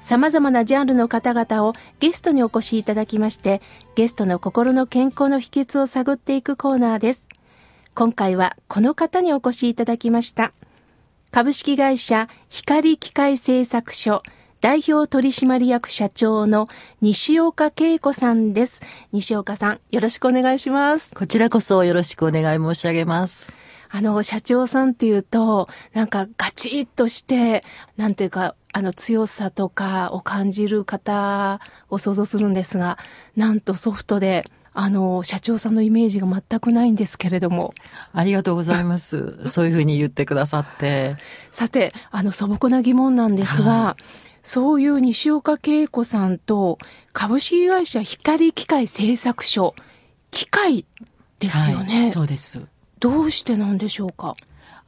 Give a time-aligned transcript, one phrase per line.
[0.00, 3.60] 様々なジャンルの方々をゲストにお越しいただきまして
[3.94, 7.28] ゲストの心の健康の秘訣を探っていくコーナーです。
[7.94, 10.52] 今回はこの方にお越しいただきました。
[11.30, 14.22] 株式会社光機械製作所
[14.60, 16.68] 代表取締役社長の
[17.00, 18.80] 西岡恵子さんです。
[19.12, 21.14] 西岡さん、よろしくお願いします。
[21.14, 23.52] こちらこそよろしくお願い申し上げます。
[23.90, 27.62] あの、社長さんっていうと、なんかガチッとして、
[27.96, 32.98] なんていうか、あの強さとかを感じる方を想像するんですが、
[33.36, 37.74] なんとソフトで、あの、社長さんのイメージが全くないんですけれども。
[38.12, 39.48] ありがとうございます。
[39.48, 41.16] そういうふうに言ってくださって。
[41.50, 43.96] さて、あの素朴な疑問なんですが、は
[44.42, 46.78] そういう西岡恵子さんと
[47.12, 49.74] 株式会社光機械製作所、
[50.30, 50.86] 機械
[51.40, 52.02] ですよね。
[52.02, 52.62] はい、そうです。
[53.00, 54.36] どうしてなんでしょうか？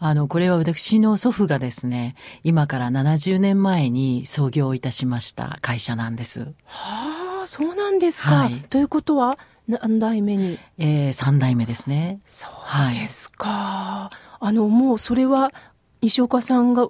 [0.02, 6.54] あの、これは私の祖父がですね、今から70年前に創業いたしました会社なんです。
[6.64, 8.34] はあ、そうなんですか。
[8.44, 10.58] はいということは、何代目に？
[10.78, 12.20] えー、3代目ですね。
[12.26, 14.10] そうですか。
[14.40, 15.52] あの、もうそれは
[16.00, 16.88] 西岡さんが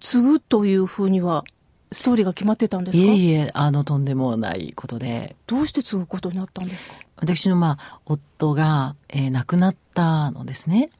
[0.00, 1.44] 継ぐというふうには
[1.90, 3.04] ストーリーが決まってたんですか？
[3.04, 6.94] いえいえ、あの、とんでもないことで、どうして継ぐことになったんですか？
[7.16, 10.90] 私のまあ、夫が、えー亡くなったのですね。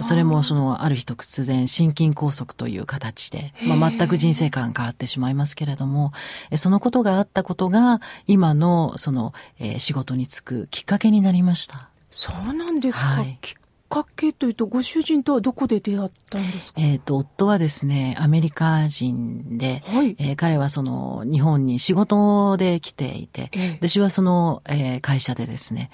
[0.00, 6.12] それもその、ある日突然、心筋梗塞という形で、まあ、全く人生観変わってしまいますけれども、
[6.50, 11.88] えそのことがあったことが、今の、その、えー仕事に就くきっかけになりました。
[12.10, 13.06] そうなんですか。
[13.06, 13.54] はいきっ
[13.90, 16.80] かけというと、ご主人とはどこで出会ったんですか？
[16.80, 25.90] えっ、と、夫はですね、アメリカ人で、はいえー彼はその、日本に仕事で来ていて、ええ私はその、えー会社でですね、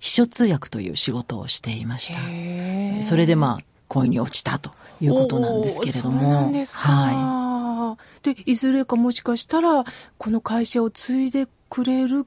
[0.00, 3.02] 秘書通訳という仕事をしていました。
[3.02, 6.48] それでまあ、恋に落ちたということなんですけれども。
[6.48, 9.84] おーそうなんでいずれかもしかしたら、
[10.18, 12.26] この会社を継いでくれる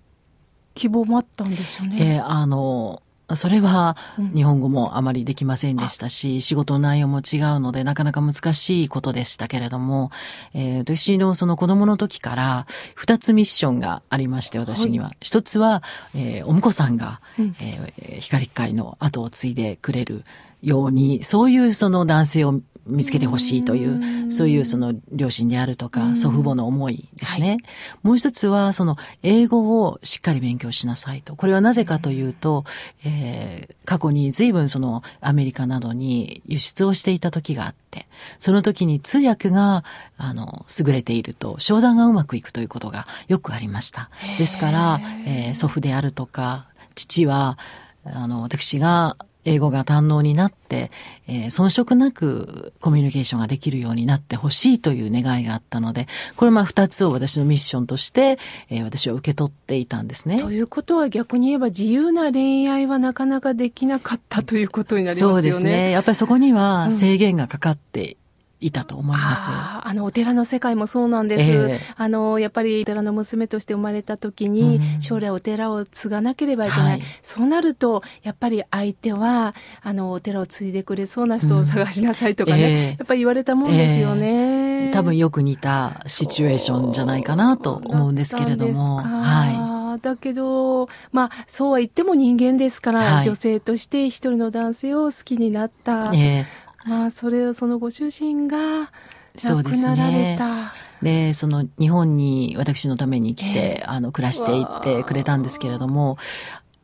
[0.75, 1.89] 希望もあったんですよい。
[1.89, 2.15] ね。
[2.15, 3.01] えーあの、
[3.35, 4.31] それはうん。
[4.33, 10.11] 日本語もあまりできませんでしたし、仕事の内容も違うのでなかなか難しいことでしたけれども、
[10.53, 15.11] えー私のその子供の時から二つミッションがありまして、私には。
[15.21, 15.81] 一つは、
[16.13, 17.55] えーお婿さんが、うん。
[17.59, 20.23] えー光会の後を継いでくれる
[20.61, 23.85] ように、そういうその男性を見つけてほしいとい
[24.27, 27.57] う、そういうその両親であるとか、祖父母の思いですね。
[28.01, 31.35] もう一つは、その英語をしっかり勉強しなさいと。
[31.35, 32.65] これはなぜかというと、
[33.05, 38.07] えー過去に随分そのアメリカなどに輸出をしていた時があって、
[38.39, 39.83] その時に通訳が、
[40.17, 44.09] あの、優れていると、商談がうまくいくということがよくありました。
[44.37, 47.57] ですから、えー祖父であるとか、父は、
[48.05, 50.91] あの、私が英語が堪能になって、
[51.27, 58.39] えー遜色なくコミュニケーションができるようになってほしいという願いがあったので、これまあ二つを私のミッションとして、
[58.69, 60.39] えー私は受け取っていたんですね。
[60.39, 65.33] ということは逆に言えば自由な恋愛はなかなかできなかったということになりますよね。
[65.33, 65.91] そうですね。
[65.91, 68.17] やっぱりそこには制限がかかって
[68.65, 69.49] いたと思います。
[69.51, 71.43] あの、お寺の世界もそうなんです。
[71.43, 76.91] ええあの、やっぱりお寺の娘として生まれた時に、うん将来お寺を継がなければいけない。
[76.91, 84.91] はいそうなると、やっぱり相手は、あの、お寺を継いでくれそうな人を探しなさいとかね、うんええやっぱり言われたもんですよね。
[84.93, 88.97] 多分よく似たシチュエーションじゃないかなと思うんですけれども。
[88.97, 96.13] はですかだけど、まあ、そうは言っても人間ですから、はい女性として一人の男性を好きになった。
[96.13, 96.19] い。
[96.19, 96.47] えま
[96.85, 98.91] あ、それをそのご主人が
[99.35, 100.45] 亡くなられねた。
[100.45, 106.17] ーで、その日本に私のために来て、ええあの、暮らしていってくれたんですけれども、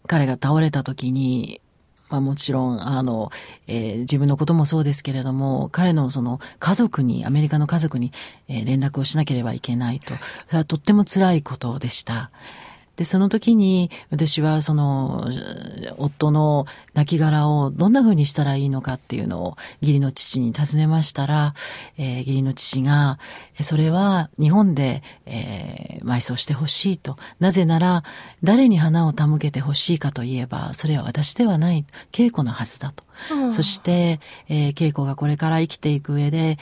[0.07, 1.61] 彼が倒れた時に、
[2.09, 3.31] まあもちろん、あの、
[3.67, 8.11] えー自分のこともそうですけれども、彼のその家族に、アメリカの家族に、
[8.47, 10.13] えー連絡をしなければいけないと、
[10.47, 12.31] それはとっても辛いことでした。
[12.99, 15.25] で、その時に私はその、
[15.97, 21.53] 夫の亡骸をどんな風にしたらいいのかっていうのを義理の父に尋ねましたら、
[21.97, 23.17] えー義理の父が、
[23.57, 27.15] えそれは日本で、えー埋葬してほしいと。
[27.39, 28.03] なぜなら、
[28.43, 31.85] 誰に花を手向けてほしいかといえば、それは私ではない、
[32.17, 33.05] 恵子のはずだと。
[33.31, 34.19] うんそして、
[34.49, 36.57] えー、恵子がこれから生きていく上で、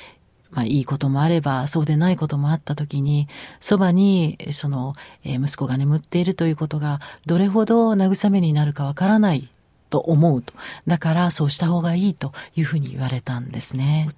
[0.51, 3.27] まあいいこともあれば、そうでないこともあった時に、
[3.59, 9.49] そばに、その、息子が眠っているということが、どれほど慰めになるかわからない
[9.89, 10.53] と思うと。
[10.85, 14.09] だからそうした方がいいというふうに言われたんですね。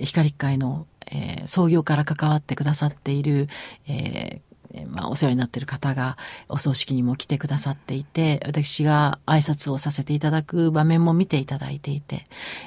[0.00, 3.48] 光会の、えー創業から関わってくださっている、
[3.86, 6.18] えーまあ、お世話になっている方が
[6.48, 12.26] お葬式にも来てくださっていて、私が挨拶をさせていただく場面も見ていただいていて、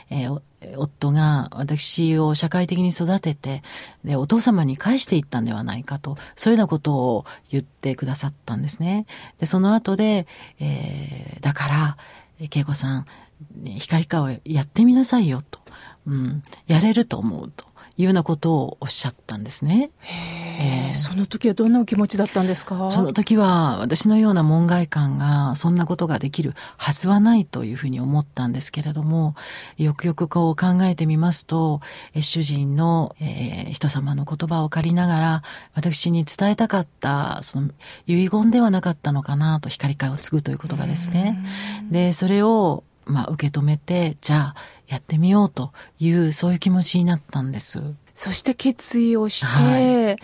[0.09, 0.41] えー
[0.75, 3.63] 夫が私を社会的に育てて、
[4.03, 9.05] で、お父様に返していったんではないかと、そういうようなことを言ってくださったんですね。
[9.39, 10.27] で、その後で、
[10.59, 11.97] えーだから、
[12.39, 13.05] 恵子さん、
[13.65, 15.59] 光川をやってみなさいよと。
[16.07, 17.65] うん、やれると思うと
[18.01, 19.91] いうようなことをおっしゃったんですね。
[20.59, 22.91] えーその時はどんなお気持ちだったんですか？
[22.91, 29.35] その時は私のような門外漢がそんなことができるはずはないというふうに思ったんですけれども、
[29.77, 31.79] よくよくこう考えてみますと、
[32.13, 35.43] え主人の、えー人様の言葉を借りながら、
[35.73, 37.69] 私に伝えたかった、その
[38.05, 41.43] 遺言ではなかったのかなと、光会を継ぐということがですね。
[41.89, 44.55] で、それを、まあ、受け止めて、じゃあ、
[44.91, 47.81] やってみようという、そういう気持ちになったんです。
[48.13, 50.17] そして決意をして、は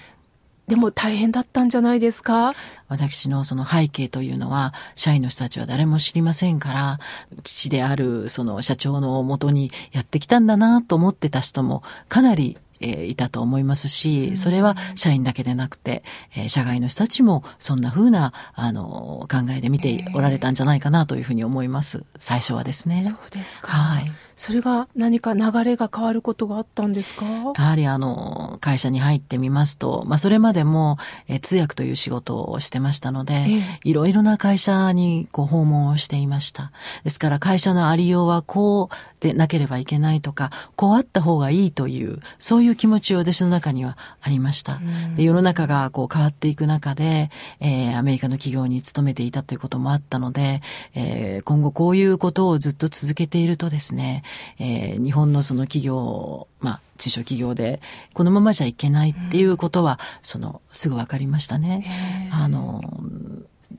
[0.68, 2.54] でも大変だったんじゃないですか？
[2.90, 7.00] 私のその背景というのは、社員の人たちは誰も知りませんから、
[7.44, 16.04] 父であるその社長のもとにやってきたんだなと思ってた人もかなり、えーいたと思いますし、それは社員だけでなくて、
[16.36, 22.04] えー社外の人たちもそんな風な、あの、考えで見ておられたんじゃないかなというふうに思います。
[22.18, 23.04] 最初はですね。
[23.04, 23.72] そうですか。
[23.72, 24.12] はい。
[24.36, 27.26] それが何か流れが変わることがあったんですか？
[27.26, 30.98] やはりあの、会社に入ってみますと、まあそれまでも、
[31.28, 36.72] えー通訳という仕事をしてましたので、ええいろいろな会社にこう訪問をしていました。
[37.04, 44.80] ですから会社のありようはこうでなければいけないとか、こうあった方がいいという、そういう気持ちは私の中にはありました。
[45.16, 47.30] で世の中がこう変わっていく中で、
[47.60, 50.62] えーアメリカの企業に勤めていたということもあったので、
[50.94, 54.24] えー今後こういうことをずっと続けているとですね、
[54.60, 57.80] えー日本のその企業、まあ、中小企業で、
[58.14, 62.30] このままじゃいけないっていうことは、その、すぐ分かりましたね。
[62.32, 62.82] あの、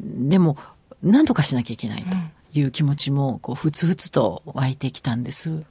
[0.00, 0.56] でも、
[1.02, 2.16] 何とかしなきゃいけないと
[2.58, 5.62] いう気持ちも、こう、ふつふつと湧いてきたんです。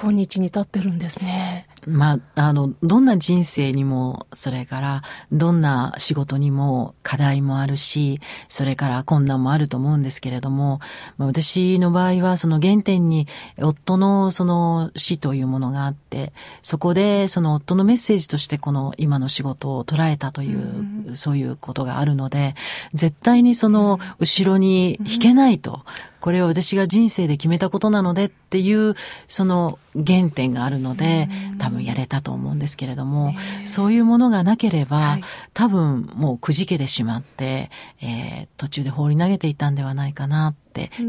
[0.00, 1.66] 今日に至ってるんですね。
[1.86, 8.18] まあ、あの、どんな人生にも、それから、どんな仕事にも課題もあるし、
[8.48, 10.80] それから困難もあると思うんですけれども、
[11.18, 16.32] まあ、私の場合は、その原点に、夫のその死というものがあって、
[16.62, 22.54] そこで、その夫のメッセージとして、この今の仕事を捉えたという、そういうことがあるので、
[22.94, 25.84] 絶対にその、後ろに引けないと。
[26.20, 28.94] これは私が人生で決めたことなのでっていう、
[29.26, 31.28] その原点があるので、
[31.58, 33.34] 多分やれたと思うんですけれども、
[33.64, 35.22] そういうものがなければ、はい。
[35.54, 37.70] 多分もうくじけてしまって、
[38.00, 40.60] えー途中で放り投げていたんではないかなって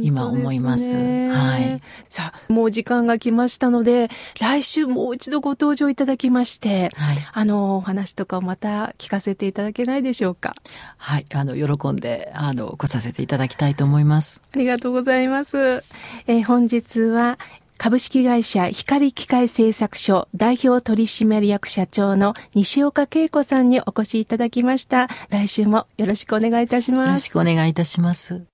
[0.02, 0.90] 今思います。
[0.90, 1.80] すねはい。
[2.10, 4.10] さあ、もう時間が来ましたので、
[4.40, 7.18] 来週もう一度ご登場いただきまして、はい。
[7.32, 10.56] あの、お話とかをまた聞かせていただけないでしょうか？
[10.98, 11.26] はい。
[11.34, 14.42] あの、喜んで、あの、来させていただきたいと思います。
[14.54, 15.84] ありがとうございます。
[16.28, 17.38] えー本日は、
[17.78, 25.08] 株式会社光機械製作所代表取締役社長の西岡恵子さんにお越しいただきました。
[25.30, 27.30] 来週もよろしくお願いいたしよろますし。
[27.30, 28.51] くお願いいたします。